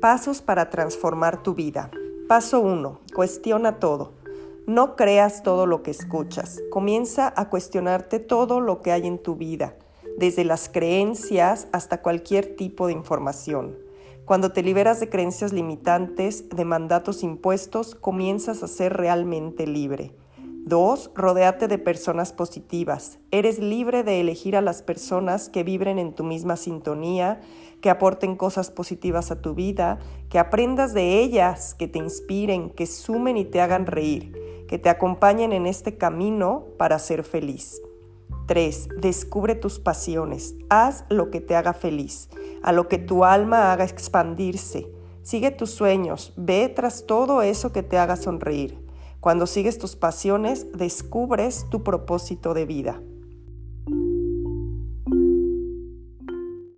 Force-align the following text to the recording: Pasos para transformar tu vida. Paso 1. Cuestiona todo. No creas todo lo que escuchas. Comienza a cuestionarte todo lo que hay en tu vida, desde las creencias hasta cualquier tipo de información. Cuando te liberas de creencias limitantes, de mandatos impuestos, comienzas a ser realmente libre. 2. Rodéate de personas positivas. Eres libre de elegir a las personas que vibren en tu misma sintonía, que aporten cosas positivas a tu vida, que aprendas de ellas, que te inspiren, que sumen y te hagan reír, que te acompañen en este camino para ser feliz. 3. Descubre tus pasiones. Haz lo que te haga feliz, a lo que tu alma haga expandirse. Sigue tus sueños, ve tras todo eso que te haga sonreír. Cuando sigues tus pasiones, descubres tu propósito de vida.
Pasos 0.00 0.42
para 0.42 0.68
transformar 0.68 1.42
tu 1.42 1.54
vida. 1.54 1.90
Paso 2.28 2.60
1. 2.60 3.00
Cuestiona 3.14 3.78
todo. 3.78 4.12
No 4.66 4.94
creas 4.94 5.42
todo 5.42 5.64
lo 5.64 5.82
que 5.82 5.90
escuchas. 5.90 6.60
Comienza 6.70 7.32
a 7.34 7.48
cuestionarte 7.48 8.18
todo 8.18 8.60
lo 8.60 8.82
que 8.82 8.92
hay 8.92 9.06
en 9.06 9.18
tu 9.18 9.36
vida, 9.36 9.74
desde 10.18 10.44
las 10.44 10.68
creencias 10.68 11.66
hasta 11.72 12.02
cualquier 12.02 12.56
tipo 12.56 12.88
de 12.88 12.92
información. 12.92 13.78
Cuando 14.26 14.52
te 14.52 14.62
liberas 14.62 15.00
de 15.00 15.08
creencias 15.08 15.54
limitantes, 15.54 16.50
de 16.50 16.64
mandatos 16.66 17.22
impuestos, 17.22 17.94
comienzas 17.94 18.62
a 18.62 18.68
ser 18.68 18.92
realmente 18.92 19.66
libre. 19.66 20.12
2. 20.66 21.12
Rodéate 21.14 21.68
de 21.68 21.78
personas 21.78 22.32
positivas. 22.32 23.20
Eres 23.30 23.60
libre 23.60 24.02
de 24.02 24.20
elegir 24.20 24.56
a 24.56 24.60
las 24.60 24.82
personas 24.82 25.48
que 25.48 25.62
vibren 25.62 26.00
en 26.00 26.12
tu 26.12 26.24
misma 26.24 26.56
sintonía, 26.56 27.40
que 27.80 27.88
aporten 27.88 28.34
cosas 28.34 28.72
positivas 28.72 29.30
a 29.30 29.40
tu 29.40 29.54
vida, 29.54 30.00
que 30.28 30.40
aprendas 30.40 30.92
de 30.92 31.20
ellas, 31.20 31.74
que 31.74 31.86
te 31.86 32.00
inspiren, 32.00 32.70
que 32.70 32.86
sumen 32.86 33.36
y 33.36 33.44
te 33.44 33.60
hagan 33.60 33.86
reír, 33.86 34.64
que 34.66 34.76
te 34.76 34.88
acompañen 34.88 35.52
en 35.52 35.68
este 35.68 35.96
camino 35.96 36.64
para 36.78 36.98
ser 36.98 37.22
feliz. 37.22 37.80
3. 38.48 38.88
Descubre 39.00 39.54
tus 39.54 39.78
pasiones. 39.78 40.56
Haz 40.68 41.04
lo 41.10 41.30
que 41.30 41.40
te 41.40 41.54
haga 41.54 41.74
feliz, 41.74 42.28
a 42.64 42.72
lo 42.72 42.88
que 42.88 42.98
tu 42.98 43.24
alma 43.24 43.70
haga 43.70 43.84
expandirse. 43.84 44.90
Sigue 45.22 45.52
tus 45.52 45.70
sueños, 45.70 46.32
ve 46.36 46.68
tras 46.68 47.06
todo 47.06 47.42
eso 47.42 47.70
que 47.70 47.84
te 47.84 47.98
haga 47.98 48.16
sonreír. 48.16 48.85
Cuando 49.26 49.48
sigues 49.48 49.76
tus 49.76 49.96
pasiones, 49.96 50.70
descubres 50.70 51.66
tu 51.68 51.82
propósito 51.82 52.54
de 52.54 52.64
vida. 52.64 53.02